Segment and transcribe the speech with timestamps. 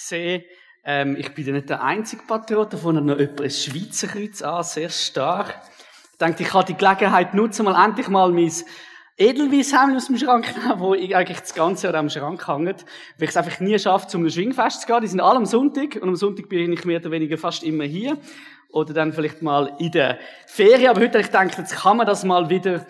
[0.00, 0.44] gesehen,
[0.84, 4.62] ähm, ich bin ja nicht der einzige Patriot, davon noch jemand ein Schweizer Kreuz an,
[4.62, 5.60] sehr stark.
[6.12, 8.52] Ich denke, ich kann die Gelegenheit nutzen, mal endlich mal mein
[9.20, 13.24] Edelweisshemd aus dem Schrank nehmen, wo ich eigentlich das ganze Jahr am Schrank hängt, weil
[13.24, 15.02] ich es einfach nie schaffe, zum Schwingfest zu gehen.
[15.02, 17.84] Die sind alle am Sonntag und am Sonntag bin ich mehr oder weniger fast immer
[17.84, 18.16] hier.
[18.70, 20.90] Oder dann vielleicht mal in der Ferien.
[20.90, 22.86] Aber heute ich gedacht, jetzt kann man das mal wieder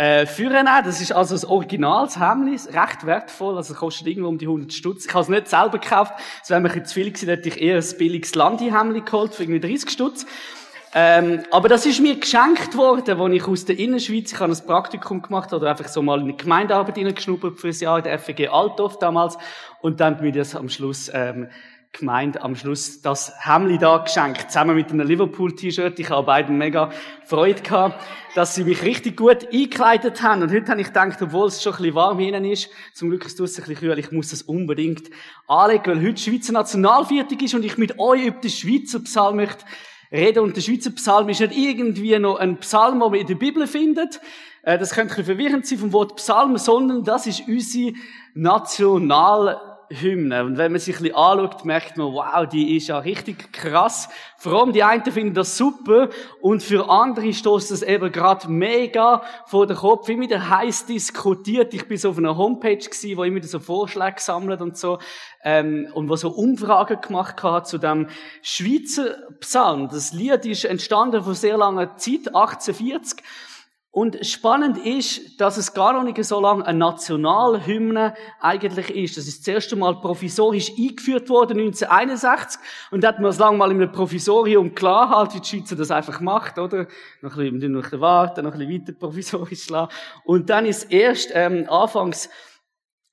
[0.00, 0.64] äh, führen.
[0.64, 3.58] Das ist also das Original, das Hemlis, recht wertvoll.
[3.58, 5.04] Also kostet irgendwo um die 100 Stutz.
[5.04, 6.14] Ich habe es nicht selber gekauft.
[6.42, 9.42] Es wäre mir ein zu viel gewesen, hätte ich eher ein billiges Landi-Hemli geholt für
[9.42, 10.24] irgendwie 30 Stutz.
[10.94, 14.66] Ähm, aber das ist mir geschenkt worden, als ich aus der Innerschweiz, ich habe ein
[14.66, 18.18] Praktikum gemacht oder einfach so mal in die Gemeindearbeit hineingeschnuppert für ein Jahr in der
[18.18, 19.36] FG Altdorf damals
[19.82, 21.48] und dann mir das am Schluss ähm,
[21.92, 25.98] gemeint, am Schluss das Hemli da geschenkt, zusammen mit einem Liverpool-T-Shirt.
[25.98, 26.90] Ich habe beiden mega
[27.24, 28.00] Freude gehabt,
[28.34, 30.42] dass sie mich richtig gut eingekleidet haben.
[30.42, 33.26] Und heute habe ich gedacht, obwohl es schon ein bisschen warm hinein ist, zum Glück
[33.26, 35.10] ist es ein bisschen kühl, ich muss das unbedingt
[35.48, 39.64] anlegen, weil heute Schweizer Nationalviertag ist und ich mit euch über den Schweizer Psalm möchte
[40.12, 40.44] reden.
[40.44, 43.66] Und der Schweizer Psalm ist nicht irgendwie noch ein Psalm, den man in der Bibel
[43.66, 44.20] findet.
[44.62, 47.94] Äh, das könnte ein bisschen verwirrend sein vom Wort Psalm, sondern das ist unsere
[48.34, 50.44] National Hymne.
[50.44, 54.08] Und wenn man sich ein bisschen anschaut, merkt man, wow, die ist ja richtig krass.
[54.38, 56.08] Vor allem die einen finden das super
[56.40, 60.08] und für andere stoßt das eben gerade mega vor den Kopf.
[60.08, 61.74] Immer wieder heiß diskutiert.
[61.74, 64.98] Ich bin so auf einer Homepage gewesen, wo immer so Vorschläge sammelt und so,
[65.42, 68.08] ähm, und wo so Umfragen gemacht hat zu dem
[68.42, 69.88] Schweizer Psalm.
[69.88, 73.22] Das Lied ist entstanden vor sehr langer Zeit, 1840.
[73.92, 79.16] Und spannend ist, dass es gar noch nicht so lange eine Nationalhymne eigentlich ist.
[79.16, 82.60] Das ist das erste Mal provisorisch eingeführt worden, 1961.
[82.92, 85.74] Und da hat man es lange mal in einem Provisorium klar halt, wie die Schweizer
[85.74, 86.86] das einfach macht, oder?
[87.20, 89.92] Noch ein bisschen, noch ein bisschen warten, noch ein bisschen weiter provisorisch schlagen.
[90.22, 92.30] Und dann ist erst, ähm, anfangs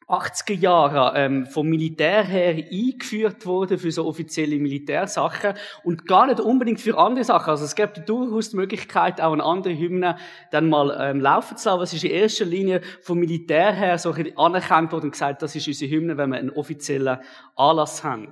[0.07, 6.39] 80er Jahren ähm, vom Militär her eingeführt wurde für so offizielle Militärsachen und gar nicht
[6.39, 7.49] unbedingt für andere Sachen.
[7.49, 10.17] Also es gibt durchaus die Möglichkeit, auch eine andere Hymne
[10.51, 11.83] dann mal ähm, laufen zu lassen.
[11.83, 15.67] Es ist in erster Linie vom Militär her so anerkannt worden und gesagt, das ist
[15.67, 17.19] unsere Hymne, wenn wir einen offiziellen
[17.57, 18.31] Anlass haben.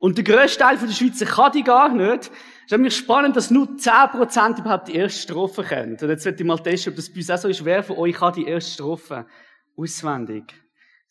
[0.00, 2.24] Und der grösste Teil der Schweizer kann die gar nicht.
[2.24, 2.30] Es
[2.66, 6.02] ist nämlich spannend, dass nur 10% überhaupt die erste Strophe kennt.
[6.02, 7.64] Und jetzt werde ich mal testen, ob das bei uns auch so ist.
[7.64, 9.26] Wer von euch kann die erste Strophe
[9.76, 10.63] auswendig?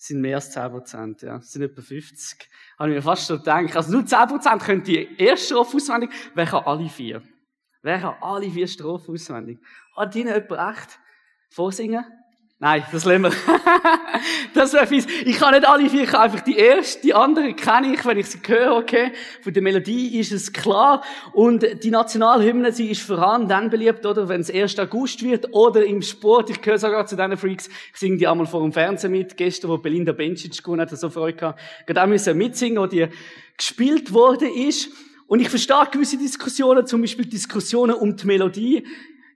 [0.03, 1.39] Sind mehr als 10 Prozent, ja.
[1.39, 2.49] Sind etwa 50.
[2.77, 3.75] Habe ich mir fast so gedacht.
[3.75, 6.09] Also nur 10 Prozent können die erste Strophe auswendig.
[6.35, 7.23] Wer kann alle vier?
[7.81, 9.59] Wer kann alle vier Strophen auswendig?
[9.95, 10.99] Hat ihnen jemand echt
[11.49, 12.03] vorsingen?
[12.63, 13.31] Nein, das lassen wir.
[14.53, 15.05] das wäre fies.
[15.25, 18.17] Ich kann nicht alle vier, ich kann einfach die erste, die andere kenne ich, wenn
[18.17, 19.11] ich sie höre, okay.
[19.41, 21.03] Von der Melodie ist es klar.
[21.33, 24.79] Und die Nationalhymne, sie ist vor allem dann beliebt, oder, wenn es 1.
[24.79, 26.51] August wird, oder im Sport.
[26.51, 27.67] Ich gehöre sogar zu diesen Freaks.
[27.67, 29.35] Ich singe die einmal vor dem Fernsehen mit.
[29.35, 31.59] Gestern, wo Belinda Bencic gewonnen hat, so Freude gehabt.
[31.85, 33.07] Gerade auch müssen mitsingen, wo die
[33.57, 34.89] gespielt worden ist.
[35.27, 38.85] Und ich verstehe gewisse Diskussionen, zum Beispiel Diskussionen um die Melodie.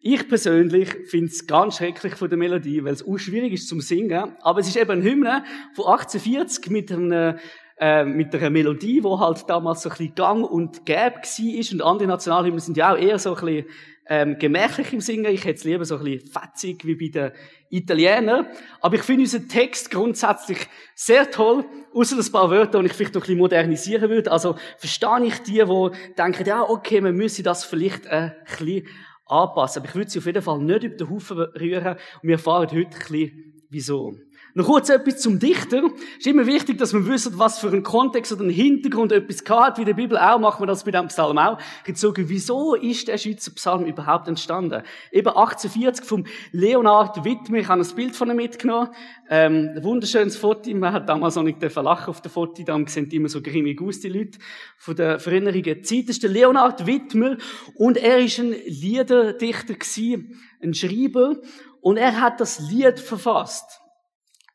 [0.10, 3.82] Ich persönlich finde es ganz schrecklich von der Melodie, weil es auch schwierig ist zum
[3.82, 4.38] Singen.
[4.40, 5.44] Aber es ist eben ein Hymne
[5.76, 7.36] von 1840 mit einer,
[7.78, 11.74] äh, mit einer Melodie, wo halt damals so ein bisschen gang und gäbe war.
[11.74, 13.66] Und andere Nationalhymnen sind ja auch eher so ein bisschen
[14.08, 15.26] ähm, gemächlich im Singen.
[15.26, 17.32] Ich hätte es lieber so ein bisschen fetzig wie bei den
[17.70, 18.48] Italienern.
[18.80, 23.14] Aber ich finde unseren Text grundsätzlich sehr toll, außer ein paar Wörter, die ich vielleicht
[23.14, 24.32] noch ein bisschen modernisieren würde.
[24.32, 28.88] Also verstehe ich die, die denken, ja, okay, man müsse das vielleicht ein bisschen
[29.30, 29.82] anpassen.
[29.82, 31.88] Aber ich würde sie auf jeden Fall nicht über den Haufen rühren.
[31.88, 34.16] Und wir erfahren heute ein bisschen, wieso.
[34.58, 35.84] Noch kurz etwas zum Dichter.
[35.84, 39.44] Es ist immer wichtig, dass man wissen, was für einen Kontext oder einen Hintergrund etwas
[39.48, 39.78] hat.
[39.78, 41.60] Wie der Bibel auch, machen wir das bei dem Psalm auch.
[41.84, 44.82] Gezogen, wieso ist der Schweizer Psalm überhaupt entstanden?
[45.12, 47.60] Eben 1840 vom Leonard Wittmer.
[47.60, 48.90] Ich habe ein Bild von ihm mitgenommen.
[49.30, 50.74] Ähm, ein wunderschönes Foto.
[50.74, 52.64] Man hat damals noch nicht lachen auf dem Foto.
[52.64, 54.40] Da sehen immer so grimmig aus, die Leute
[54.76, 56.06] von der Vererinnerungen Zeit.
[56.06, 57.38] Das ist der Leonard Wittmer.
[57.76, 61.36] Und er ist ein Liederdichter gewesen, ein Schreiber.
[61.80, 63.82] Und er hat das Lied verfasst.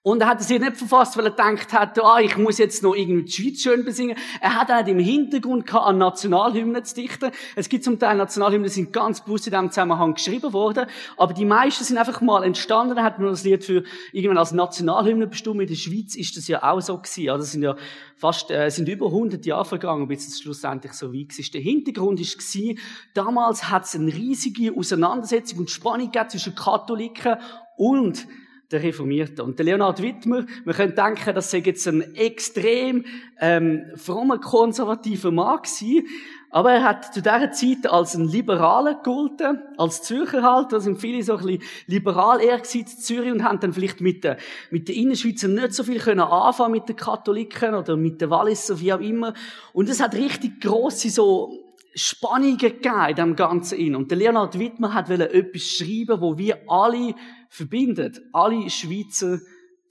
[0.05, 2.83] Und er hat es hier nicht verfasst, weil er gedacht hat, ah, ich muss jetzt
[2.83, 4.17] noch irgendwie die Schweiz schön besingen.
[4.41, 7.31] Er hat auch im Hintergrund gehabt, an Nationalhymnen zu dichten.
[7.55, 10.87] Es gibt zum Teil Nationalhymnen, die sind ganz bewusst in diesem Zusammenhang geschrieben worden.
[11.17, 12.97] Aber die meisten sind einfach mal entstanden.
[12.97, 15.61] Er hat man das Lied für irgendwann als Nationalhymne bestimmt.
[15.61, 17.31] In der Schweiz ist das ja auch so gewesen.
[17.31, 17.77] Also, es sind ja
[18.17, 21.55] fast, äh, sind über 100 Jahre vergangen, bis es schlussendlich so weit ist.
[21.55, 22.81] Der Hintergrund ist gewesen,
[23.15, 27.37] damals hat es eine riesige Auseinandersetzung und Spannung zwischen Katholiken
[27.77, 28.27] und
[28.73, 29.45] der Reformierte.
[29.45, 33.05] Und der Leonhard Wittmer, wir können denken, das sei jetzt ein extrem
[33.41, 36.07] ähm, frommer, konservativer Mann gewesen,
[36.55, 40.71] Aber er hat zu dieser Zeit als ein Liberaler gegolten, als Zürcher halt.
[40.71, 44.23] Da sind viele so ein bisschen liberal eher in Zürich und haben dann vielleicht mit
[44.23, 44.37] den,
[44.71, 48.79] mit den Innerschweizern nicht so viel können anfangen mit den Katholiken oder mit den Walliser,
[48.81, 49.33] wie auch immer.
[49.73, 53.95] Und es hat richtig grosse so Spannungen gegeben in dem Ganzen.
[53.95, 57.15] Und der Leonhard Wittmer hat etwas schreiben, wo wir alle
[57.49, 58.21] verbindet.
[58.33, 59.39] Alle Schweizer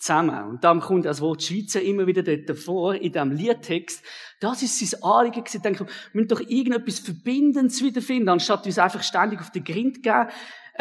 [0.01, 0.49] zusammen.
[0.49, 4.03] Und dann kommt das Wort Schweizer immer wieder dort vor, in diesem Liedtext.
[4.39, 5.57] Das ist sein Anliegen gewesen.
[5.57, 9.97] Ich denke, wir müssen doch irgendetwas Verbindendes wiederfinden, anstatt uns einfach ständig auf den Grind
[9.97, 10.29] zu geben.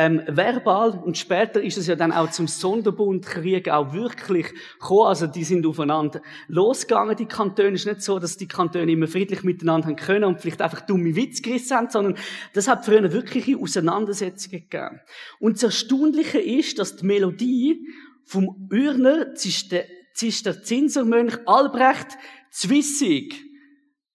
[0.00, 5.08] Ähm, verbal und später ist es ja dann auch zum Sonderbundkrieg auch wirklich gekommen.
[5.08, 7.75] Also die sind aufeinander losgegangen, die Kantone.
[7.75, 10.81] Es ist nicht so, dass die Kantone immer friedlich miteinander haben können und vielleicht einfach
[10.81, 12.17] dumme Witze gerissen haben, sondern
[12.55, 15.00] das hat früher wirkliche Auseinandersetzungen gegeben.
[15.38, 17.87] Und das Erstaunliche ist, dass die Melodie
[18.25, 22.17] vom Ürner Zisterzinsermönch Albrecht
[22.50, 23.38] Zwissig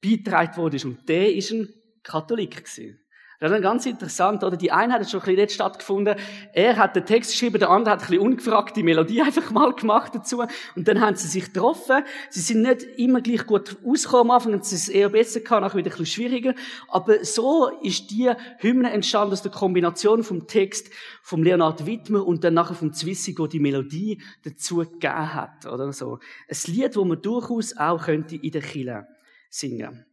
[0.02, 0.80] beitragen wurde.
[0.84, 1.70] Und der ist ein
[2.02, 3.05] Katholik gewesen.
[3.40, 4.56] Das ist ganz interessant, oder?
[4.56, 6.16] Die eine hat schon ein bisschen dort stattgefunden.
[6.54, 9.74] Er hat den Text geschrieben, der andere hat ein bisschen ungefragt die Melodie einfach mal
[9.74, 10.44] gemacht dazu.
[10.76, 12.04] Und dann haben sie sich getroffen.
[12.30, 15.62] Sie sind nicht immer gleich gut ausgekommen am Anfang, und es ist eher besser gehabt,
[15.62, 16.56] nachher wieder ein bisschen schwieriger.
[16.88, 20.90] Aber so ist die Hymne entstanden aus der Kombination vom Text
[21.22, 26.20] vom Leonard Wittmer und dann nachher vom Zwissigo die Melodie dazu gegeben hat, oder so.
[26.48, 29.08] Ein Lied, wo man durchaus auch könnte in der Kille
[29.50, 30.06] singen.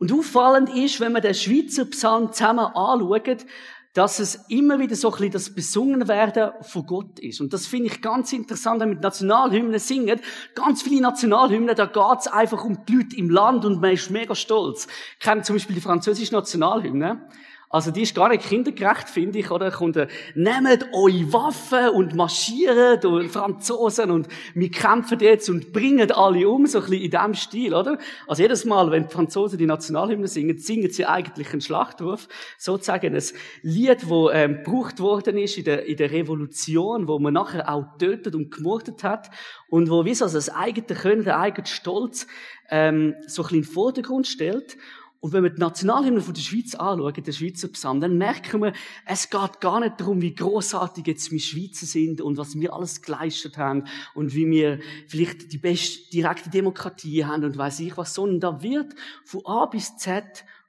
[0.00, 3.44] Und auffallend ist, wenn man den Schweizer Psalm zusammen anschaut,
[3.92, 7.40] dass es immer wieder so ein bisschen das Besungenwerden von Gott ist.
[7.40, 10.20] Und das finde ich ganz interessant, wenn mit Nationalhymnen singen.
[10.54, 14.10] Ganz viele Nationalhymnen, da geht es einfach um die Leute im Land und man ist
[14.10, 14.86] mega stolz.
[15.18, 17.28] Ich kenne zum Beispiel die französische Nationalhymne.
[17.72, 19.70] Also die ist gar nicht kindergerecht, finde ich, oder?
[19.70, 19.94] Kommt,
[20.34, 26.66] nehmt eure Waffen und marschiert, und Franzosen, und wir kämpfen jetzt und bringen alle um,
[26.66, 27.96] so ein bisschen in diesem Stil, oder?
[28.26, 32.26] Also jedes Mal, wenn die Franzosen die Nationalhymne singen, singen sie eigentlich einen Schlachtruf,
[32.58, 33.22] sozusagen ein
[33.62, 37.86] Lied, wo ähm, gebraucht worden ist in der, in der Revolution, wo man nachher auch
[37.98, 39.30] tötet und gemordet hat,
[39.68, 42.26] und wo wie so das eigene Können, der eigene Stolz
[42.68, 44.76] ähm, so ein bisschen in den Vordergrund stellt.
[45.20, 48.72] Und wenn wir die Nationalhymne von der Schweiz anschauen, den Schweizer Psalm, dann merken wir,
[49.04, 53.02] es geht gar nicht darum, wie großartig jetzt wir Schweizer sind und was wir alles
[53.02, 53.84] geleistet haben
[54.14, 58.62] und wie wir vielleicht die beste direkte Demokratie haben und weiß ich was, sondern da
[58.62, 58.94] wird
[59.26, 60.24] von A bis Z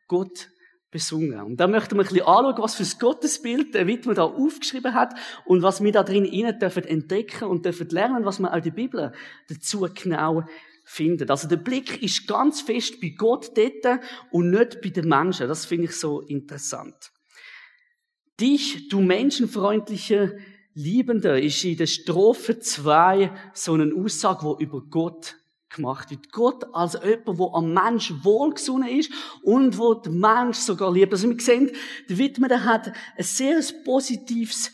[0.10, 0.50] Gott
[0.92, 1.40] besungen.
[1.40, 4.94] Und da möchten wir ein bisschen anschauen, was für ein Gottesbild der Wittmer da aufgeschrieben
[4.94, 5.14] hat
[5.46, 8.72] und was wir da drin innen dürfen entdecken und dürfen lernen, was wir auch die
[8.72, 9.14] Bibel
[9.48, 10.44] dazu genau
[10.92, 11.30] finden.
[11.30, 15.48] Also der Blick ist ganz fest bei Gott dort und nicht bei den Menschen.
[15.48, 17.12] Das finde ich so interessant.
[18.40, 20.38] Dich, du menschenfreundliche
[20.74, 25.38] Liebende, ist in der Strophe 2 so eine Aussage, wo über Gott
[25.70, 26.32] gemacht wird.
[26.32, 29.12] Gott als jemand, wo am Mensch wohlgesonnen ist
[29.44, 31.14] und wo der Mensch sogar liebt.
[31.14, 31.72] Also wir sehen,
[32.10, 34.72] der Widmer, der hat ein sehr positives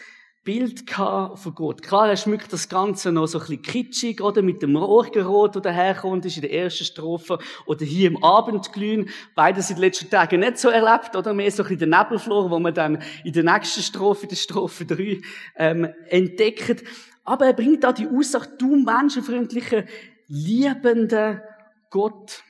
[0.48, 1.82] Bild von Gott.
[1.82, 4.42] Klar, er schmückt das Ganze noch so ein bisschen kitschig, oder?
[4.42, 9.10] Mit dem Rohrgerot, der daherkommt, ist in der ersten Strophe, oder hier im Abendglühen.
[9.36, 11.34] Beides in den letzten Tagen nicht so erlebt, oder?
[11.34, 14.36] Mehr so ein bisschen der Nebelflor, wo man dann in der nächsten Strophe, in der
[14.38, 15.20] Strophe 3,
[15.58, 16.82] ähm, entdeckt.
[17.26, 19.86] Aber er bringt da die Aussage, du menschenfreundliche,
[20.30, 21.44] liebende
[21.90, 22.42] Gott.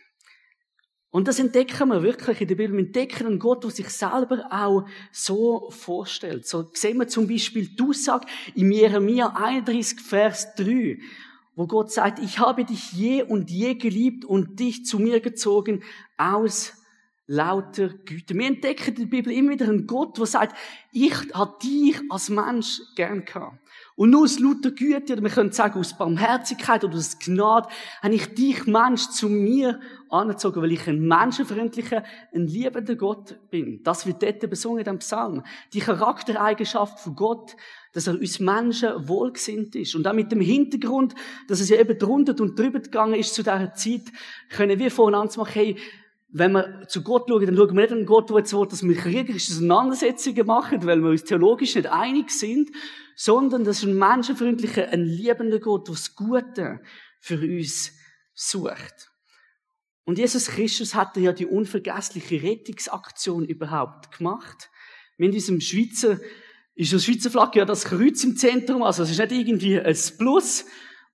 [1.10, 2.74] Und das entdecken wir wirklich in der Bibel.
[2.74, 6.46] Wir entdecken einen Gott, der sich selber auch so vorstellt.
[6.46, 11.00] So sehen wir zum Beispiel die Aussage in Jeremia 31, Vers 3,
[11.56, 15.82] wo Gott sagt, ich habe dich je und je geliebt und dich zu mir gezogen
[16.18, 16.74] aus
[17.28, 18.34] lauter Güte.
[18.36, 20.58] Wir entdecken in der Bibel immer wieder einen Gott, der sagt,
[20.94, 23.60] ich habe dich als Mensch gern gehabt.
[23.96, 27.68] Und nur aus lauter Güte, oder wir können sagen, aus Barmherzigkeit oder aus Gnade,
[28.02, 29.80] habe ich dich, Mensch, zu mir
[30.10, 33.82] angezogen, weil ich ein menschenfreundlicher, ein liebender Gott bin.
[33.84, 35.44] Das wird dort besungen in dem Psalm.
[35.74, 37.56] Die Charaktereigenschaft von Gott,
[37.94, 39.96] dass er uns Menschen wohlgesinnt ist.
[39.96, 41.16] Und auch mit dem Hintergrund,
[41.48, 44.04] dass es ja eben drunter und drüber gegangen ist zu dieser Zeit,
[44.50, 45.78] können wir voneinander machen, hey,
[46.30, 48.84] wenn wir zu Gott schauen, dann schauen wir nicht an Gott, der jetzt will, dass
[48.84, 52.70] wir kriegerische Auseinandersetzungen machen, weil wir uns theologisch nicht einig sind,
[53.16, 56.82] sondern das ist ein menschenfreundlicher, ein liebender Gott, der das Gute
[57.20, 57.94] für uns
[58.34, 59.12] sucht.
[60.08, 64.70] Und Jesus Christus hat ja die unvergessliche Rettungsaktion überhaupt gemacht.
[65.18, 66.18] In diesem Schweizer,
[66.76, 69.98] ist das Schweizer Flagge ja das Kreuz im Zentrum, also es ist nicht irgendwie ein
[70.18, 70.64] Plus,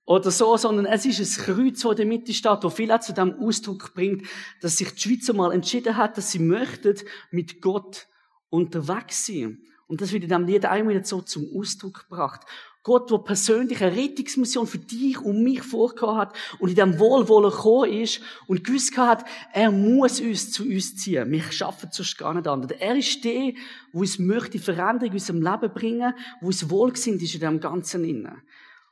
[0.06, 3.12] oder so, sondern es ist ein Kreuz, das in der Mitte steht, das viel zu
[3.12, 4.28] dem Ausdruck bringt,
[4.60, 6.94] dass sich die Schweiz mal entschieden hat, dass sie möchten
[7.32, 8.06] mit Gott
[8.48, 9.58] unterwegs sein.
[9.88, 12.42] Und das wird in diesem Lied einmal so zum Ausdruck gebracht.
[12.84, 17.50] Gott, der persönlich eine Rettungsmission für dich und mich vorgehabt hat und in dem Wohlwollen
[17.50, 19.24] gekommen ist und gewusst hat,
[19.54, 21.30] er muss uns zu uns ziehen.
[21.30, 22.78] Wir schaffen sonst gar nicht anders.
[22.78, 23.54] Er ist der, der
[23.94, 26.12] uns möchte Veränderung in unserem Leben bringen,
[26.42, 28.42] wo uns wohlgesinnt ist in dem Ganzen innen.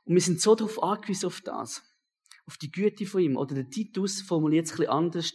[0.05, 1.83] Und wir sind so darauf angewiesen auf das.
[2.47, 3.37] Auf die Güte von ihm.
[3.37, 5.33] Oder der Titus formuliert es ein bisschen anders.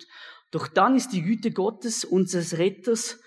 [0.49, 3.19] Doch dann ist die Güte Gottes, unseres Retters,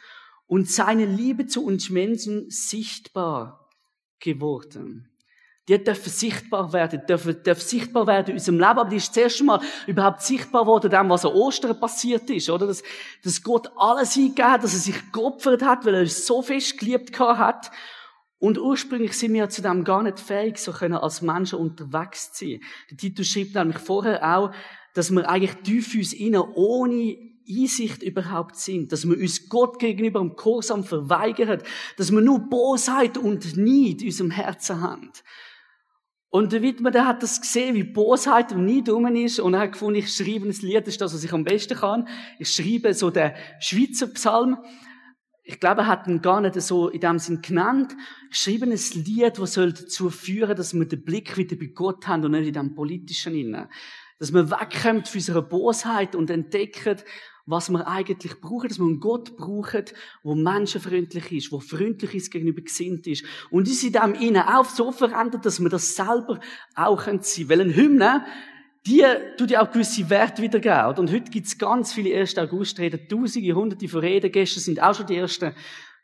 [0.48, 3.70] und seine Liebe zu uns Menschen sichtbar
[4.18, 5.09] geworden
[5.78, 9.42] die dürfen sichtbar werden, dürfen, dürfen sichtbar werden in unserem Leben, aber die ist zuerst
[9.42, 12.66] mal überhaupt sichtbar worden, dem, was an Ostern passiert ist, oder?
[12.66, 12.82] Dass,
[13.22, 17.18] dass Gott alles eingegeben dass er sich geopfert hat, weil er uns so fest geliebt
[17.18, 17.70] hat.
[18.38, 22.46] Und ursprünglich sind wir zu dem gar nicht fähig, so können als Menschen unterwegs zu
[22.46, 22.60] sein.
[22.90, 24.52] Der Titus schreibt nämlich vorher auch,
[24.94, 27.16] dass wir eigentlich tief uns innen ohne
[27.48, 31.62] Einsicht überhaupt sind, dass wir uns Gott gegenüber im Kursam verweigern,
[31.96, 35.12] dass wir nur Bosheit und Neid in unserem Herzen haben.
[36.32, 39.60] Und der Wittmann, der hat das gesehen, wie Bosheit und nie dumm ist, und er
[39.60, 42.08] hat gefunden, ich schreibe ein Lied, das ist das, was ich am besten kann.
[42.38, 44.58] Ich schreibe so den Schweizer Psalm.
[45.42, 47.96] Ich glaube, er hat ihn gar nicht so in dem Sinn genannt.
[48.30, 52.06] Ich schreibe ein Lied, das soll dazu führen, dass wir den Blick wieder bei Gott
[52.06, 53.66] haben und nicht in dem Politischen innen.
[54.20, 56.98] Dass wir wegkommen von unserer Bosheit und entdecken,
[57.50, 59.84] was wir eigentlich brauchen, dass wir einen Gott brauchen,
[60.24, 63.24] der menschenfreundlich ist, der freundlich ist gegenüber gesinnt ist.
[63.50, 66.38] Und uns in dem innen auch so verändert, dass wir das selber
[66.74, 67.48] auch sein können.
[67.48, 68.24] Weil ein Hymne,
[68.86, 69.04] die
[69.36, 70.98] tut ja auch gewisse Werte wiedergeben.
[70.98, 72.38] Und heute gibt es ganz viele 1.
[72.38, 74.32] August-Reden, tausende, hunderte von Reden.
[74.32, 75.52] Gestern sind auch schon die ersten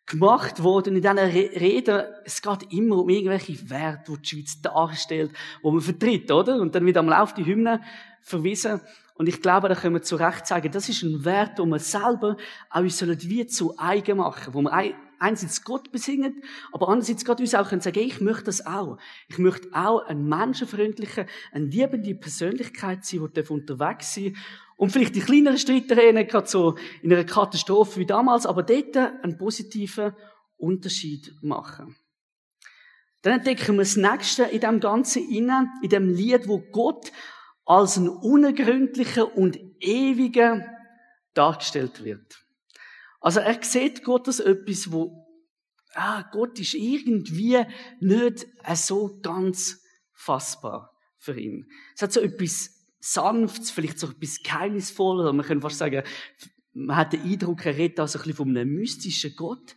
[0.04, 0.96] gemacht worden.
[0.96, 5.80] In diesen Reden, es geht immer um irgendwelche Werte, die die Schweiz darstellt, die man
[5.80, 6.60] vertritt, oder?
[6.60, 7.80] Und dann wird einmal auf die Hymne
[8.20, 8.80] verwiesen.
[9.18, 11.78] Und ich glaube, da können wir zu Recht sagen, das ist ein Wert, den wir
[11.78, 12.36] selber
[12.70, 16.42] auch uns wie zu eigen machen, wo wir einerseits Gott besingen,
[16.72, 18.98] aber andererseits Gott uns auch können sagen, ich möchte das auch.
[19.28, 24.36] Ich möchte auch ein menschenfreundlicher, eine liebende Persönlichkeit sein, die unterwegs sein
[24.76, 29.38] und vielleicht die kleineren Streitereien gerade so in einer Katastrophe wie damals, aber dort einen
[29.38, 30.12] positiven
[30.58, 31.96] Unterschied machen.
[33.22, 37.10] Dann entdecken wir das Nächste in dem Ganzen innen, in dem Lied, wo Gott
[37.66, 40.64] als ein unergründlicher und ewiger
[41.34, 42.42] dargestellt wird.
[43.20, 45.26] Also er sieht Gott als etwas, wo
[45.94, 47.58] ah, Gott ist irgendwie
[48.00, 49.82] nicht so ganz
[50.12, 51.68] fassbar für ihn.
[51.94, 56.02] Es hat so etwas Sanftes, vielleicht so etwas Geheimnisvolles, man kann fast sagen,
[56.72, 59.74] man hat den Eindruck, er redet also ein bisschen von einem mystischen Gott.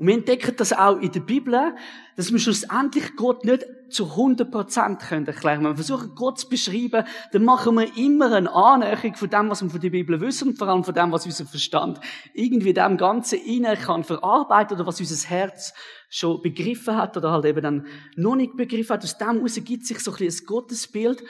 [0.00, 1.74] Und wir entdecken das auch in der Bibel,
[2.16, 5.58] dass wir schlussendlich Gott nicht zu 100% können erklären.
[5.58, 9.62] Wenn wir versuchen, Gott zu beschreiben, dann machen wir immer eine Annäherung von dem, was
[9.62, 12.00] wir von der Bibel wissen und vor allem von dem, was unser Verstand
[12.32, 15.74] irgendwie dem Ganzen innen kann verarbeiten oder was unser Herz
[16.08, 19.04] schon begriffen hat oder halt eben dann noch nicht begriffen hat.
[19.04, 21.22] Aus dem heraus gibt sich so ein, bisschen ein Gottesbild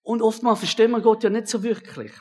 [0.00, 2.12] und oftmals verstehen wir Gott ja nicht so wirklich.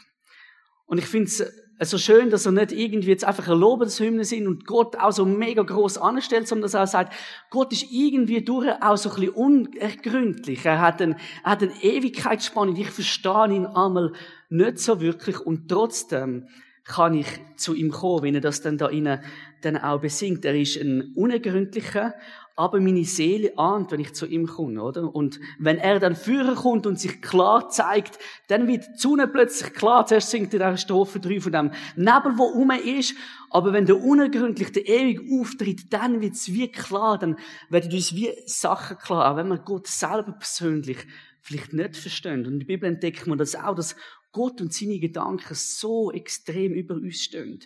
[0.87, 4.47] Und ich finde es so schön, dass er nicht irgendwie jetzt einfach ein Lobeshymne sind
[4.47, 7.13] und Gott auch so mega groß anstellt, sondern dass er sagt,
[7.49, 10.65] Gott ist irgendwie durch auch so ein bisschen unergründlich.
[10.65, 12.77] Er hat, ein, er hat eine Ewigkeitsspanne.
[12.77, 14.11] Ich verstehe ihn einmal
[14.49, 16.47] nicht so wirklich und trotzdem
[16.83, 19.23] kann ich zu ihm kommen, wenn er das dann da innen
[19.61, 20.43] dann auch besingt.
[20.43, 22.15] Er ist ein unergründlicher,
[22.59, 25.15] aber meine Seele ahnt, wenn ich zu ihm komme, oder?
[25.15, 29.73] Und wenn er dann führen kommt und sich klar zeigt, dann wird die Sonne plötzlich
[29.73, 30.05] klar.
[30.05, 33.15] Zuerst singt er Strophe 3 von dem Nebel, wo um ist.
[33.49, 37.17] Aber wenn der unergründlich, der ewig auftritt, dann wird es wie klar.
[37.17, 37.37] Dann
[37.69, 39.31] werden uns wie Sachen klar.
[39.31, 40.97] Auch wenn wir Gott selber persönlich
[41.41, 42.45] vielleicht nicht verstehen.
[42.45, 43.95] Und in der Bibel entdeckt man das auch, dass
[44.33, 47.61] Gott und seine Gedanken so extrem über uns stehen.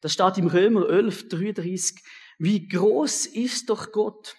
[0.00, 2.02] Das steht im Römer 11, 33.
[2.38, 4.36] Wie groß ist doch Gott,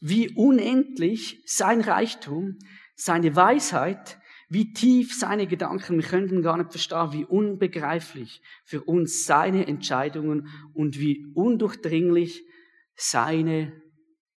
[0.00, 2.58] wie unendlich sein Reichtum,
[2.94, 9.24] seine Weisheit, wie tief seine Gedanken, wir könnten gar nicht verstehen, wie unbegreiflich für uns
[9.24, 12.44] seine Entscheidungen und wie undurchdringlich
[12.94, 13.72] seine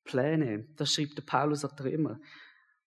[0.06, 0.66] Pläne.
[0.76, 2.20] Das schreibt der Paulus an Römer.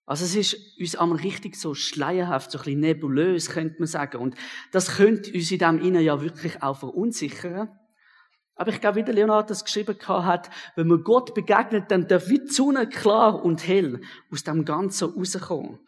[0.04, 4.18] Also es ist uns einmal richtig so schleierhaft, so ein bisschen nebulös, könnte man sagen.
[4.18, 4.36] Und
[4.70, 7.68] das könnte uns in dem Innen ja wirklich auch verunsichern.
[8.56, 12.28] Aber ich glaube, wie der Leonard das geschrieben hat, wenn man Gott begegnet, dann darf
[12.28, 14.00] wie die Sonne klar und hell
[14.32, 15.78] aus dem Ganzen rauskommen.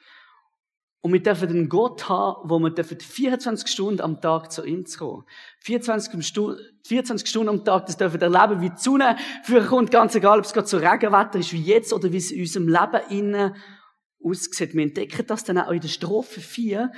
[1.00, 5.24] Und wir dürfen einen Gott haben, wo wir 24 Stunden am Tag zu ihm kommen.
[5.60, 9.90] 24 Stunden, 24 Stunden am Tag, das dürfen wir erleben, wie die Sonne für kommt,
[9.90, 12.68] ganz egal, ob es gerade so Regenwetter ist wie jetzt oder wie es in unserem
[12.68, 13.54] Leben innen
[14.22, 14.74] aussieht.
[14.74, 16.92] Wir entdecken das dann auch in der Strophe 4,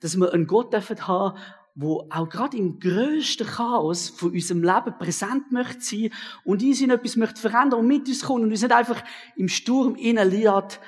[0.00, 1.38] dass wir einen Gott dürfen haben,
[1.76, 6.10] wo auch gerade im grössten Chaos von unserem Leben präsent möchte sein
[6.42, 9.04] und uns in etwas möchte verändern und mit uns kommen und uns nicht einfach
[9.36, 10.80] im Sturm innen liegt,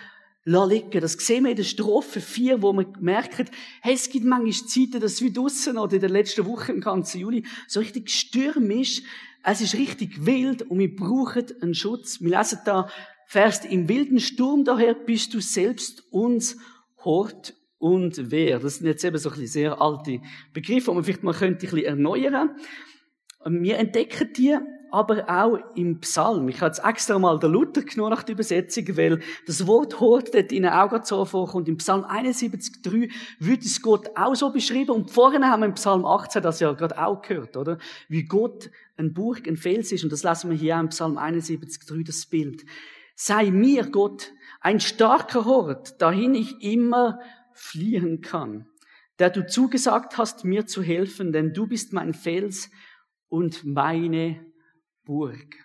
[0.45, 1.01] liegen.
[1.03, 3.51] Das sehen wir in der Strophe 4, wo wir merken,
[3.83, 7.21] hey, es gibt manchmal Zeiten, dass wie draussen oder in der letzten Woche im ganzen
[7.21, 9.03] Juli so richtig stürmisch,
[9.45, 12.21] es ist richtig wild und wir brauchen einen Schutz.
[12.21, 12.89] Wir lesen da,
[13.27, 16.57] fährst im wilden Sturm daher, bist du selbst uns
[17.05, 18.59] Hort und Wehr.
[18.59, 20.21] Das sind jetzt eben so ein bisschen sehr alte
[20.53, 22.57] Begriffe, die man vielleicht mal könnte ein bisschen erneuern.
[23.45, 24.57] Wir entdecken die
[24.91, 26.49] aber auch im Psalm.
[26.49, 30.35] Ich habe jetzt extra mal den Luther genommen nach der Übersetzung, weil das Wort Hort
[30.35, 31.69] dort ihnen auch gerade so vorkommt.
[31.69, 34.93] Im Psalm 71,3 wird es Gott auch so beschrieben.
[34.93, 37.79] Und vorhin haben wir im Psalm 18 das ja gerade auch gehört, oder?
[38.09, 40.05] Wie Gott ein Burg, ein Fels ist.
[40.05, 42.65] Und das lassen wir hier auch im Psalm 71,3 das Bild.
[43.15, 47.19] Sei mir, Gott, ein starker Hort, dahin ich immer
[47.59, 48.67] fliehen kann.
[49.19, 52.71] Der du zugesagt hast, mir zu helfen, denn du bist mein Fels
[53.29, 54.45] und meine
[55.05, 55.57] Burg.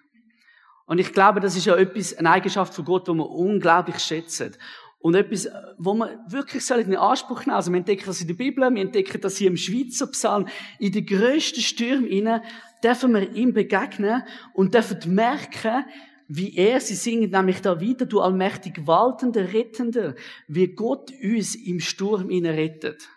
[0.85, 4.55] Und ich glaube, das ist ja etwas, eine Eigenschaft von Gott, die wir unglaublich schätzen.
[4.99, 7.55] Und etwas, wo wir wirklich in Anspruch nehmen.
[7.55, 10.47] Also wir entdecken das in der Bibel, wir entdecken das hier im Schweizer Psalm.
[10.79, 12.41] In den grössten Stürmen
[12.83, 14.23] dürfen wir ihm begegnen
[14.53, 15.85] und dürfen merken,
[16.27, 20.15] wie er, sie singen nämlich da wieder, du allmächtig waltender, rettender,
[20.47, 23.09] wie Gott uns im Sturm innen rettet.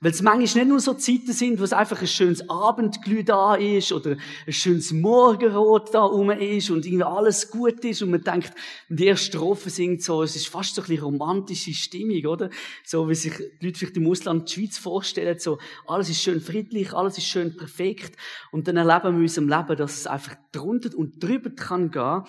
[0.00, 3.56] Weil es manchmal nicht nur so Zeiten sind, wo es einfach ein schönes Abendglüh da
[3.56, 8.22] ist oder ein schönes Morgenrot da rum ist und irgendwie alles gut ist und man
[8.22, 8.52] denkt,
[8.88, 12.48] die erste Strophe singt so, es ist fast so ein bisschen romantische Stimmung, oder?
[12.84, 16.40] So wie sich die Leute vielleicht im Ausland die Schweiz vorstellen, so, alles ist schön
[16.40, 18.16] friedlich, alles ist schön perfekt
[18.52, 22.22] und dann erleben wir in unserem Leben, dass es einfach drunter und drüber kann gehen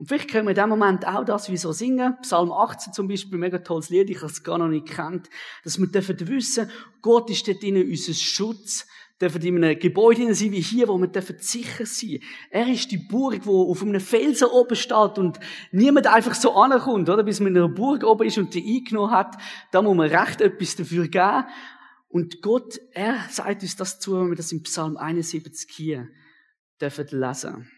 [0.00, 2.16] und vielleicht können wir in dem Moment auch das wie so singen.
[2.22, 5.28] Psalm 18 zum Beispiel, mega tolles Lied, ich habe es gar noch nicht kennt.
[5.62, 6.70] Dass wir dürfen wissen,
[7.02, 8.86] Gott ist dort drinnen unser Schutz.
[9.20, 12.20] Dürfen in einem Gebäude sein wie hier, wo wir dürfen sicher sein.
[12.48, 15.38] Er ist die Burg, wo auf einem Felsen oben steht und
[15.70, 17.22] niemand einfach so ankommt, oder?
[17.22, 19.36] Bis man in einer Burg oben ist und die eingenommen hat.
[19.70, 21.44] Da muss man recht etwas dafür geben.
[22.08, 26.08] Und Gott, er sagt uns das zu, wenn wir das im Psalm 71 hier
[26.80, 27.70] dürfen lesen.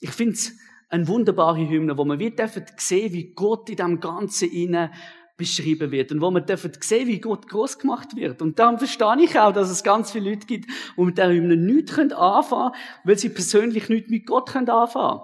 [0.00, 0.52] Ich finde es
[0.88, 4.90] eine wunderbare Hymne, wo wir dürfen sehen, wie Gott in dem Ganzen innen
[5.36, 8.42] beschrieben wird und wo wir dürfen sehen, wie Gott groß gemacht wird.
[8.42, 11.56] Und darum verstehe ich auch, dass es ganz viele Leute gibt, die mit der Hymne
[11.56, 12.72] nichts anfangen können,
[13.04, 15.20] weil sie persönlich nichts mit Gott anfangen können.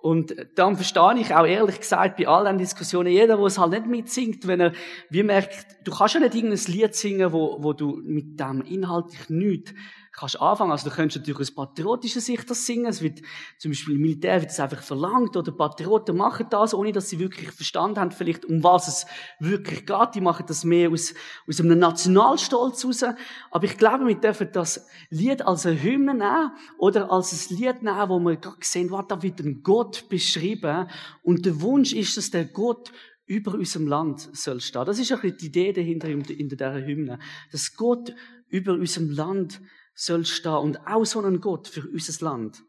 [0.00, 3.72] Und darum verstehe ich auch ehrlich gesagt bei all den Diskussionen, jeder, der es halt
[3.72, 4.72] nicht mitsingt, wenn er,
[5.10, 9.28] wie merkt, du kannst ja nicht irgendein Lied singen, wo, wo du mit dem inhaltlich
[9.28, 9.74] nichts
[10.18, 10.72] kannst anfangen.
[10.72, 12.86] Also du könntest natürlich aus patriotischer Sicht das singen.
[12.86, 13.20] Es wird,
[13.58, 17.18] zum Beispiel im Militär wird es einfach verlangt oder Patrioten machen das, ohne dass sie
[17.18, 19.06] wirklich verstanden haben, vielleicht um was es
[19.38, 20.14] wirklich geht.
[20.14, 21.14] Die machen das mehr aus,
[21.48, 23.04] aus einem Nationalstolz raus.
[23.50, 27.82] Aber ich glaube, wir dürfen das Lied als eine Hymne nehmen oder als ein Lied
[27.82, 30.88] nehmen, wo wir gerade sehen, was da wird ein Gott beschrieben.
[31.22, 32.92] Und der Wunsch ist, dass der Gott
[33.26, 34.86] über unserem Land soll stehen.
[34.86, 37.18] Das ist auch die Idee dahinter in dieser Hymne.
[37.52, 38.14] Dass Gott
[38.48, 39.60] über unserem Land
[39.98, 42.62] soll stehen und auch so ein Gott für unser Land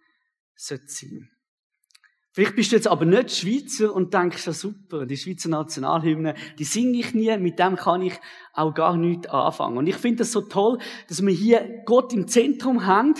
[0.55, 1.29] sollte sein.
[2.31, 6.63] Vielleicht bist du jetzt aber nicht Schweizer und denkst, ja super, die Schweizer Nationalhymne, die
[6.63, 8.13] singe ich nie, mit dem kann ich
[8.53, 9.77] auch gar nichts anfangen.
[9.77, 13.13] Und ich finde es so toll, dass wir hier Gott im Zentrum haben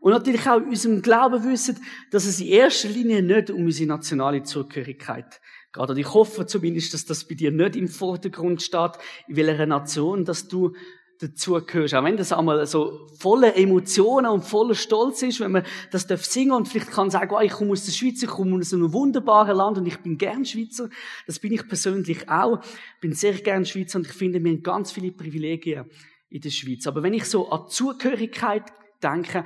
[0.00, 1.78] und natürlich auch in unserem Glauben wissen,
[2.10, 5.40] dass es in erster Linie nicht um unsere nationale Zugehörigkeit
[5.72, 5.88] geht.
[5.88, 8.92] Und ich hoffe zumindest, dass das bei dir nicht im Vordergrund steht,
[9.28, 10.74] in welcher Nation, dass du
[11.20, 11.94] dazu gehörst.
[11.94, 16.24] Auch wenn das einmal so voller Emotionen und voller Stolz ist, wenn man das darf
[16.24, 18.92] singen und vielleicht kann sagen, oh, ich komme aus der Schweiz, ich komme aus einem
[18.92, 20.88] wunderbaren Land und ich bin gern Schweizer.
[21.26, 22.60] Das bin ich persönlich auch.
[23.00, 25.86] Bin sehr gern Schweizer und ich finde, haben ganz viele Privilegien
[26.30, 26.86] in der Schweiz.
[26.86, 28.64] Aber wenn ich so an Zugehörigkeit
[29.02, 29.44] denke,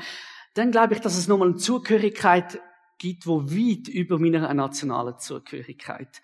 [0.54, 2.60] dann glaube ich, dass es nochmal eine Zugehörigkeit
[2.98, 6.20] gibt, wo weit über meiner nationalen Zugehörigkeit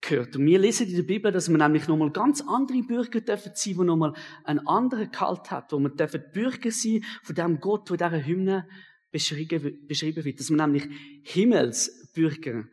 [0.00, 0.36] gehört.
[0.36, 3.74] Und wir lesen in der Bibel, dass wir nämlich nochmal ganz andere Bürger dürfen sein,
[3.74, 7.96] die nochmal einen anderen Kalt hat, wo wir dürfen Bürger sein von dem Gott, der
[7.96, 8.68] dieser Hymne
[9.10, 10.40] beschrieben, wird.
[10.40, 10.88] Dass wir nämlich
[11.22, 12.64] Himmelsbürger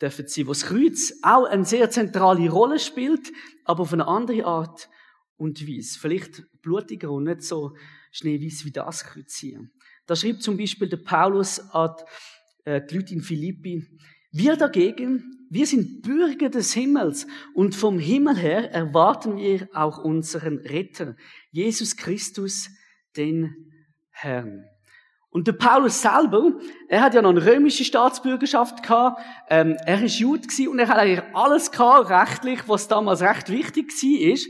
[0.00, 3.32] dürfen sein, wo das Kreuz auch eine sehr zentrale Rolle spielt,
[3.64, 4.88] aber auf eine andere Art
[5.36, 5.98] und Weise.
[5.98, 7.76] Vielleicht blutiger und nicht so
[8.12, 9.68] schneeweiß wie das Kreuz hier.
[10.06, 11.94] Da schreibt zum Beispiel der Paulus an
[12.64, 13.86] äh, die Leute in Philippi,
[14.30, 20.56] wir dagegen, wir sind Bürger des Himmels und vom Himmel her erwarten wir auch unseren
[20.56, 21.14] Retter,
[21.50, 22.70] Jesus Christus,
[23.18, 23.70] den
[24.10, 24.64] Herrn.
[25.28, 26.52] Und der Paulus selber,
[26.88, 30.88] er hat ja noch eine römische Staatsbürgerschaft gehabt, ähm, er ist Jude gewesen und er
[30.88, 34.48] hat eigentlich alles gehabt, rechtlich, was damals recht wichtig war, ist.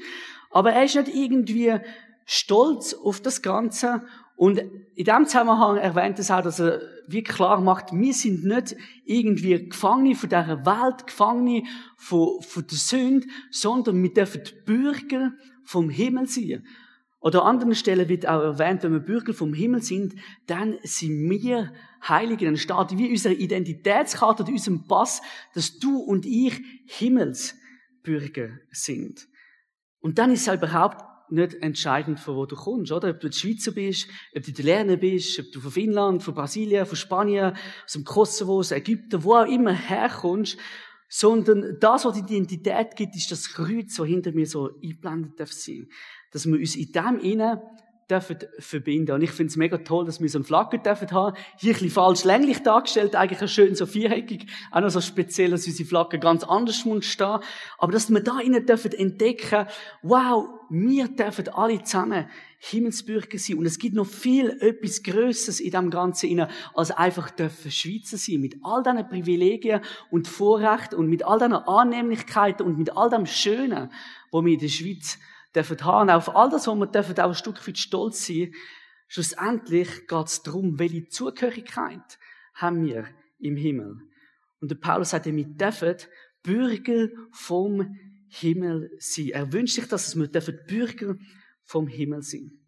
[0.50, 1.80] Aber er ist nicht irgendwie
[2.26, 4.06] stolz auf das Ganze
[4.36, 4.58] Und
[4.94, 9.68] in dem Zusammenhang erwähnt es auch, dass er wie klar macht, wir sind nicht irgendwie
[9.68, 11.64] Gefangene von dieser Welt, Gefangene
[11.96, 15.32] von, von der Sünde, sondern wir dürfen Bürger
[15.64, 16.66] vom Himmel sein.
[17.20, 20.14] Oder an anderen Stellen wird auch erwähnt, wenn wir Bürger vom Himmel sind,
[20.46, 21.72] dann sind wir
[22.06, 22.46] Heilige.
[22.46, 25.22] Dann steht wie unsere Identitätskarte, unserem Pass,
[25.54, 29.28] dass du und ich Himmelsbürger sind.
[30.00, 33.10] Und dann ist es überhaupt nicht entscheidend, von wo du kommst, oder?
[33.10, 36.86] Ob du ein Schweizer bist, ob du Italiener bist, ob du von Finnland, von Brasilien,
[36.86, 40.56] von Spanien, aus dem Kosovo, aus Ägypten, wo auch immer herkommst,
[41.08, 45.52] sondern das, was die Identität gibt, ist das Kreuz, das hinter mir so eingeblendet darf
[45.52, 45.88] sein
[46.32, 47.60] dass wir uns in dem innen
[48.12, 49.12] dürfen verbinden.
[49.12, 51.36] Und ich finde es mega toll, dass wir so ein Flagge dürfen haben.
[51.56, 54.46] Hier ein bisschen falsch länglich dargestellt, eigentlich schön so viereckig.
[54.70, 57.38] Auch noch so speziell, dass unsere Flagge ganz anders muss stehen.
[57.78, 59.66] Aber dass wir da innen dürfen entdecken,
[60.02, 62.26] wow, wir dürfen alle zusammen
[62.58, 63.56] Himmelsbürger sein.
[63.58, 68.18] Und es gibt noch viel etwas Größeres in dem Ganzen innen, als einfach dürfen Schweizer
[68.18, 68.40] sein.
[68.40, 73.26] Mit all diesen Privilegien und Vorrechten und mit all diesen Annehmlichkeiten und mit all dem
[73.26, 73.90] Schönen,
[74.30, 75.18] wo wir in der Schweiz
[75.54, 78.52] dürfen haben, auf all das, wo wir dürfen auch ein Stück weit stolz sein.
[79.08, 82.18] Schlussendlich geht es darum, welche Zugehörigkeit
[82.54, 83.06] haben wir
[83.38, 84.00] im Himmel.
[84.60, 85.96] Und der Paulus sagt, wir dürfen
[86.42, 87.96] Bürger vom
[88.28, 89.28] Himmel sein.
[89.28, 91.16] Er wünscht sich, dass wir dürfen Bürger
[91.64, 92.58] vom Himmel sein.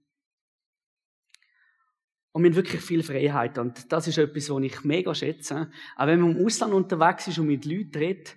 [2.32, 3.58] Und wir haben wirklich viel Freiheit.
[3.58, 5.70] Und das ist etwas, was ich mega schätze.
[5.96, 8.36] Auch wenn man im Ausland unterwegs ist und mit Leuten redet,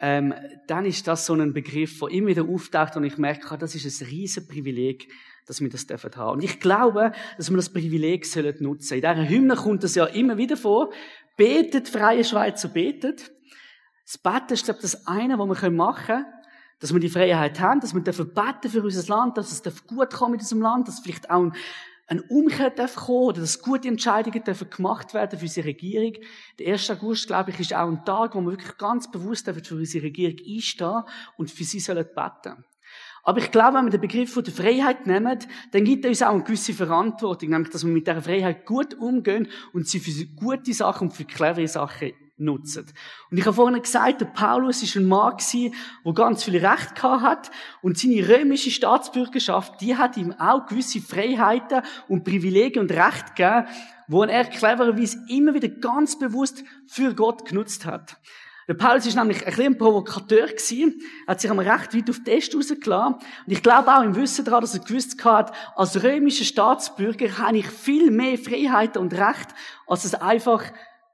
[0.00, 0.34] ähm,
[0.66, 3.74] dann ist das so ein Begriff, der immer wieder auftaucht und ich merke, ah, das
[3.74, 5.08] ist ein riesen Privileg,
[5.46, 6.38] dass wir das dürfen haben.
[6.38, 8.94] Und ich glaube, dass wir das Privileg sollen nutzen.
[8.94, 10.92] In dieser Hymne kommt das ja immer wieder vor.
[11.36, 13.32] Betet, freie Schweizer, betet.
[14.04, 16.26] Das Beten ist, glaube ich, das eine, was wir machen können,
[16.80, 20.32] dass wir die Freiheit haben, dass wir beten für unser Land, dass es gut kommen
[20.32, 21.52] mit unserem Land, dass vielleicht auch ein
[22.08, 26.14] ein Umkehr darf kommen oder dass gute Entscheidungen dürfen gemacht werden für unsere Regierung.
[26.58, 26.90] Der 1.
[26.90, 30.38] August, glaube ich, ist auch ein Tag, wo wir wirklich ganz bewusst für unsere Regierung
[30.46, 31.02] einstehen
[31.36, 32.64] und für sie sollen beten.
[33.22, 35.38] Aber ich glaube, wenn wir den Begriff von der Freiheit nehmen,
[35.72, 38.94] dann gibt er uns auch eine gewisse Verantwortung, nämlich, dass wir mit dieser Freiheit gut
[38.94, 42.86] umgehen und sie für gute Sachen und für clevere Sachen nutzen.
[43.30, 45.74] Und ich habe vorhin gesagt, der Paulus ist ein Mann gewesen,
[46.04, 47.50] der ganz viel Recht gehabt hat
[47.82, 53.66] und seine römische Staatsbürgerschaft, die hat ihm auch gewisse Freiheiten und Privilegien und Recht gegeben,
[54.06, 58.16] wo er clevererweise immer wieder ganz bewusst für Gott genutzt hat.
[58.68, 62.54] Der Paulus ist nämlich ein bisschen Provokateur gewesen, hat sich einmal recht weit auf Test
[62.54, 63.14] rausgelassen.
[63.14, 67.56] Und ich glaube auch im Wissen daran, dass er gewusst hat, als römischer Staatsbürger habe
[67.56, 69.48] ich viel mehr Freiheiten und Recht,
[69.86, 70.62] als es einfach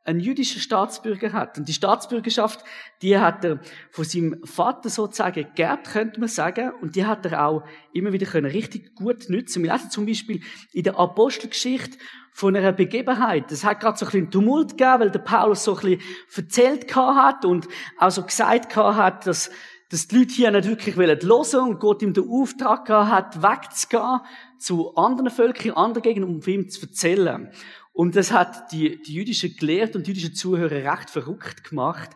[0.05, 1.59] ein jüdischer Staatsbürger hat.
[1.59, 2.62] Und die Staatsbürgerschaft,
[3.03, 6.73] die hat er von seinem Vater sozusagen geerbt, könnte man sagen.
[6.81, 9.62] Und die hat er auch immer wieder können richtig gut nutzen.
[9.62, 11.99] Wir lesen zum Beispiel in der Apostelgeschichte
[12.33, 13.51] von einer Begebenheit.
[13.51, 16.01] Es hat gerade so ein bisschen Tumult gegeben, weil der Paulus so ein bisschen
[16.37, 17.67] erzählt hat und
[17.99, 19.51] auch so gesagt hat, dass
[19.90, 24.21] dass die Leute hier nicht wirklich hören wollen und Gott ihm den Auftrag hat, wegzugehen
[24.59, 27.53] zu anderen Völkern, anderen Gegenden, um ihm zu erzählen.
[27.94, 32.11] Und das hat die, die jüdischen Gelehrten und jüdischen Zuhörer recht verrückt gemacht.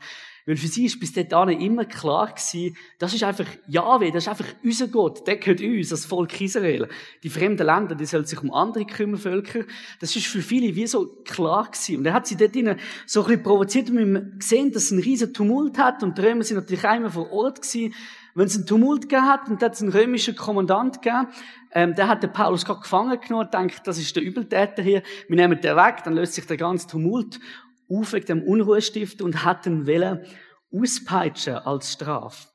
[0.48, 4.28] Weil für sie ist bis dahin immer klar gewesen, das ist einfach Jahwe, das ist
[4.30, 6.88] einfach unser Gott, der gehört uns, das Volk Israel.
[7.22, 9.64] Die fremden Länder, die sollen sich um andere kümmern, Völker.
[10.00, 11.98] Das ist für viele wie so klar gewesen.
[11.98, 14.84] Und er hat sie dort drinnen so ein bisschen provoziert und wir haben gesehen, dass
[14.84, 17.92] es einen riesen Tumult hat und die Römer sind natürlich einmal vor Ort gewesen.
[18.34, 21.28] Wenn es einen Tumult gegeben hat und da hat es einen römischen Kommandant gegeben,
[21.72, 25.02] ähm, der hat den Paulus gerade gefangen genommen und denkt, das ist der Übeltäter hier,
[25.28, 27.38] wir nehmen den weg, dann löst sich der ganze Tumult
[27.88, 29.86] auf wegen dem Unruhestift und hat ihn
[30.72, 32.48] auspeitschen als Strafe.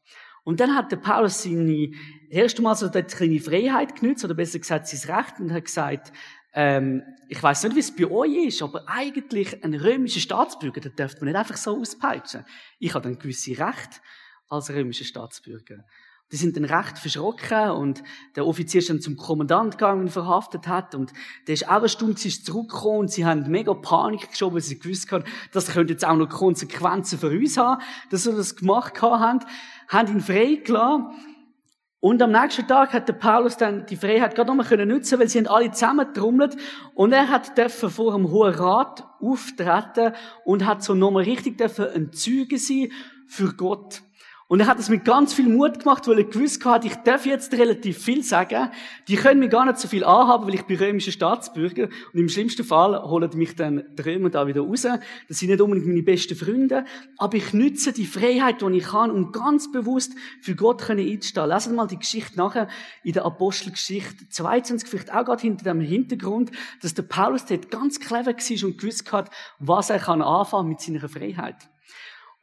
[0.43, 1.91] Und dann hat der Paulus seine,
[2.30, 6.12] erste Mal so seine Freiheit genützt, oder besser gesagt sein Recht, und hat gesagt,
[6.54, 10.91] ähm, ich weiß nicht, wie es bei euch ist, aber eigentlich ein römischer Staatsbürger, der
[10.91, 12.46] dürfte man nicht einfach so auspeitschen.
[12.80, 14.02] Ich habe dann gewisse Recht
[14.50, 15.84] als römischer Staatsbürger.
[16.31, 18.03] Die sind dann recht verschrocken und
[18.36, 20.95] der Offizier ist dann zum Kommandant gegangen und verhaftet hat.
[20.95, 21.13] Und
[21.47, 25.12] der ist auch eine Stunde zurückgekommen und sie haben mega Panik geschoben, weil sie gewusst
[25.12, 29.39] haben, das könnte jetzt auch noch Konsequenzen für uns haben, dass sie das gemacht haben,
[29.89, 31.07] haben ihn freigelassen.
[32.03, 35.29] Und am nächsten Tag hat der Paulus dann die Freiheit gerade nochmal können nutzen, weil
[35.29, 36.57] sie haben alle zusammentrommelt
[36.95, 40.12] und er hat dürfen vor dem Hohen Rat auftreten
[40.43, 42.91] und hat so nochmal richtig dürfen ein Zeuge sein
[43.25, 44.01] für Gott.
[44.47, 47.25] Und er hat das mit ganz viel Mut gemacht, weil er gewusst hat, ich darf
[47.25, 48.69] jetzt relativ viel sagen.
[49.08, 51.88] Die können mir gar nicht so viel anhaben, weil ich bin römischer Staatsbürger.
[52.13, 54.82] Und im schlimmsten Fall holen mich dann die Römer da wieder raus.
[54.82, 56.84] Das sind nicht unbedingt meine besten Freunde.
[57.17, 61.49] Aber ich nütze die Freiheit, die ich kann, um ganz bewusst für Gott einzustehen.
[61.49, 62.67] Lesen mal die Geschichte nachher
[63.03, 66.51] in der Apostelgeschichte 22, vielleicht auch gerade hinter dem Hintergrund,
[66.82, 69.29] dass der Paulus dort ganz clever war und gewusst hat,
[69.60, 71.69] was er kann anfangen mit seiner Freiheit.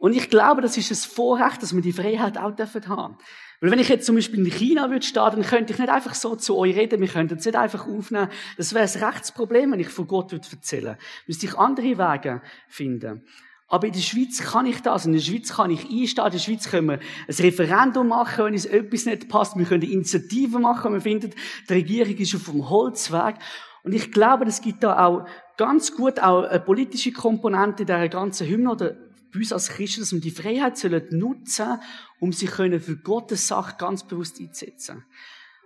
[0.00, 3.18] Und ich glaube, das ist ein Vorrecht, dass wir die Freiheit auch dürfen haben.
[3.60, 6.14] Weil wenn ich jetzt zum Beispiel in China würde stehen, dann könnte ich nicht einfach
[6.14, 8.30] so zu euch reden, wir könnten es nicht einfach aufnehmen.
[8.56, 10.96] Das wäre ein Rechtsproblem, wenn ich von Gott würde erzählen.
[11.26, 13.26] Müsste ich andere Wege finden.
[13.68, 15.04] Aber in der Schweiz kann ich das.
[15.04, 16.24] In der Schweiz kann ich einstehen.
[16.24, 19.58] In der Schweiz können wir ein Referendum machen, wenn uns etwas nicht passt.
[19.58, 20.94] Wir können Initiativen machen.
[20.94, 21.30] Wir finden,
[21.68, 23.34] die Regierung ist auf dem Holzweg.
[23.82, 25.26] Und ich glaube, es gibt da auch
[25.58, 30.12] ganz gut auch eine politische Komponente der ganzen Hymne oder bei uns als Christen, dass
[30.12, 31.78] wir die Freiheit sollen nutzen,
[32.18, 35.04] um sich können für Gottes Sache ganz bewusst einzusetzen.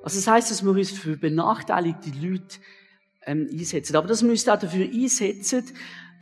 [0.02, 2.58] Also das heißt, dass wir uns für benachteiligte Leute
[3.26, 3.96] ähm, einsetzen.
[3.96, 5.64] Aber das müsste auch dafür einsetzen,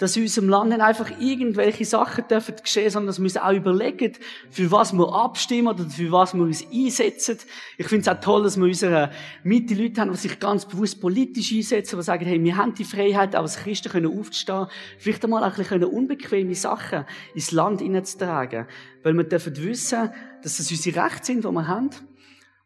[0.02, 3.52] dass in unserem Land nicht einfach irgendwelche Sachen dürfen geschehen, sondern dass wir uns auch
[3.52, 4.14] überlegen,
[4.50, 7.38] für was wir abstimmen oder für was wir uns einsetzen.
[7.78, 9.12] Ich finde es auch toll, dass wir unsere
[9.44, 12.82] Mitte Leute haben, die sich ganz bewusst politisch einsetzen, die sagen, hey, wir haben die
[12.82, 14.66] Freiheit, auch als Christen können aufzustehen,
[14.98, 17.04] vielleicht einmal ein bisschen unbequeme Sachen
[17.36, 18.66] ins Land hineinzutragen.
[19.04, 20.10] Weil wir dürfen wissen,
[20.42, 21.90] dass das unsere Rechte sind, die wir haben,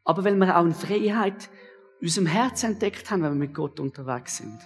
[0.04, 1.50] aber weil wir auch eine Freiheit
[2.00, 4.58] in unserem Herzen entdeckt haben, wenn wir mit Gott unterwegs sind.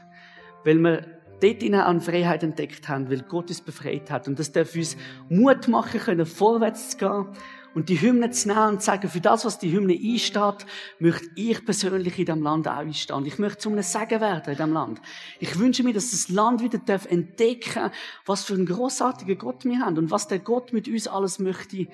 [0.64, 4.28] Weil wir dort in an Freiheit entdeckt haben, weil Gott uns befreit hat.
[4.28, 4.96] Und das darf uns
[5.28, 7.26] Mut machen können, vorwärts zu gehen
[7.74, 10.66] und die Hymne zu nehmen und zu sagen, für das, was die Hymne einsteht,
[10.98, 13.24] möchte ich persönlich in diesem Land auch einstehen.
[13.26, 15.00] Ich möchte zu einem Segen werden in diesem Land.
[15.38, 17.90] Ich wünsche mir, dass das Land wieder darf entdecken,
[18.26, 21.86] was für einen großartigen Gott wir haben und was der Gott mit uns alles möchte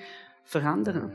[0.43, 1.13] verändern.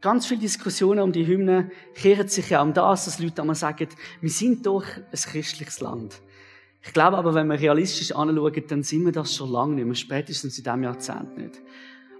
[0.00, 3.88] Ganz viele Diskussionen um die Hymne kehren sich ja um das, dass Leute einmal sagen,
[4.20, 6.22] wir sind doch ein christliches Land.
[6.82, 9.94] Ich glaube aber, wenn wir realistisch anschauen, dann sind wir das schon lange nicht mehr,
[9.94, 11.60] spätestens in diesem Jahrzehnt nicht.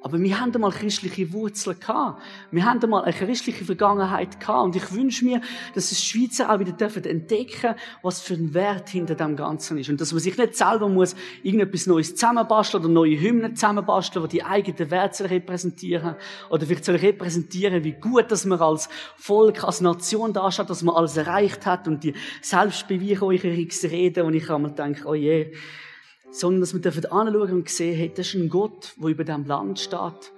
[0.08, 2.22] Aber wir haben einmal christliche Wurzeln gehabt.
[2.50, 4.64] Wir haben einmal eine christliche Vergangenheit gehabt.
[4.64, 5.42] Und ich wünsche mir,
[5.74, 9.90] dass die Schweizer auch wieder dürfen entdecken, was für ein Wert hinter dem Ganzen ist.
[9.90, 14.38] Und dass man sich nicht selber muss irgendetwas Neues zusammenbasteln oder neue Hymnen zusammenbasteln, die
[14.38, 16.14] die eigenen Werte repräsentieren.
[16.48, 20.94] Oder vielleicht repräsentieren, wie gut, dass man als Volk, als Nation da steht, dass man
[20.94, 25.52] alles erreicht hat und die Selbstbeweihräucherungsreden, und ich einmal denke, oh je,
[26.30, 29.80] sondern dass wir anschauen und sehen, hey, das ist ein Gott, der über dem Land
[29.80, 30.32] steht.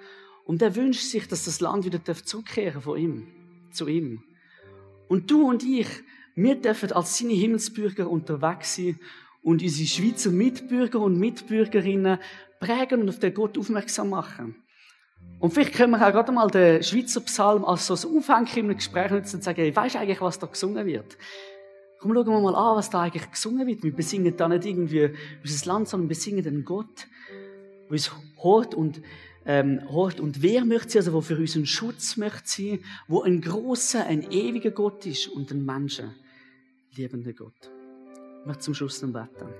[0.45, 3.27] Und er wünscht sich, dass das Land wieder zurückkehren von ihm,
[3.73, 4.23] zu ihm.
[5.09, 5.89] Und du und ich,
[6.35, 8.99] wir dürfen als seine Himmelsbürger unterwegs sein
[9.43, 12.19] und unsere Schweizer Mitbürger und Mitbürgerinnen
[12.61, 14.57] prägen und auf den Gott aufmerksam machen.
[15.39, 18.77] Und vielleicht können wir auch gerade mal den Schweizer Psalm als so ein Aufhänger im
[18.77, 21.17] Gespräch nutzen und sagen, hey, weißt du eigentlich, was da gesungen wird?
[22.01, 23.83] Komm, schauen wir mal an, was da eigentlich gesungen wird.
[23.83, 25.11] Wir besingen da nicht irgendwie
[25.43, 27.07] unser Land, sondern wir singen den Gott,
[27.85, 28.11] der uns
[28.43, 29.03] hört und,
[29.45, 33.21] ähm, hört und wer möchte sie, also wo für uns ein Schutz möchte sie, wo
[33.21, 36.15] ein großer, ein ewiger Gott ist und ein Menschen
[36.97, 37.71] liebender Gott.
[38.41, 39.53] Ich möchte zum Schluss noch beten.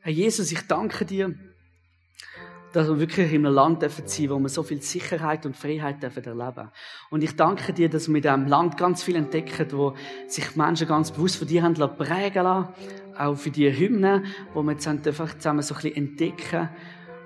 [0.00, 1.34] Herr Jesus, ich danke dir,
[2.72, 6.02] dass wir wirklich in einem Land dürfen sein, wo wir so viel Sicherheit und Freiheit
[6.02, 6.70] dürfen erleben.
[7.10, 9.94] Und ich danke dir, dass wir in diesem Land ganz viel entdecken, wo
[10.26, 12.68] sich Menschen ganz bewusst von dir haben prägen lassen,
[13.18, 16.68] auch für die Hymnen, wo wir jetzt einfach zusammen so ein bisschen entdecken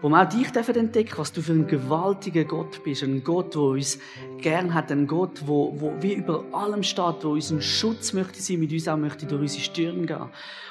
[0.03, 3.03] wo wir auch dich entdecken was du für ein gewaltiger Gott bist.
[3.03, 3.99] Ein Gott, der uns
[4.41, 4.93] gern hat.
[4.93, 8.73] Ein Gott, wo, wo wie über allem steht, der uns ein Schutz möchte sein, mit
[8.73, 10.29] uns auch möchte durch unsere Stirn gehen.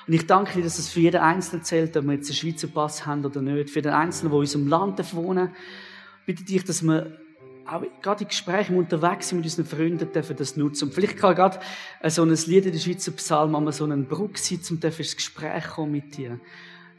[0.08, 2.68] Und ich danke dir, dass es für jeden Einzelnen zählt, ob wir jetzt einen Schweizer
[2.68, 3.72] Pass haben oder nicht.
[3.72, 5.50] Für den Einzelnen, der in unserem Land wohnen
[6.26, 7.20] bitte dich, dass wir
[7.68, 10.86] auch gerade in Gesprächen unterwegs sind mit unseren Freunden, dürfen das nutzen.
[10.86, 11.60] Und vielleicht kann gerade
[12.08, 15.66] so ein Lied in der Schweizer Psalm einmal so einen Bruck sein, um ins Gespräch
[15.68, 16.40] kommen mit dir.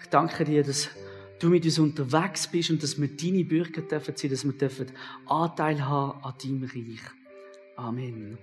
[0.02, 0.90] Ich danke dir, dass
[1.38, 4.87] du mit uns unterwegs bist und dass wir deine Bürger dürfen sein, dass wir dürfen
[5.27, 7.01] Anteil haben an deinem Reich.
[7.77, 8.38] Amen.